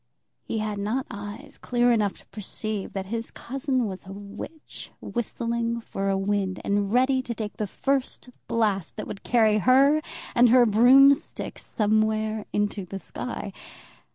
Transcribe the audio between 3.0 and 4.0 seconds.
his cousin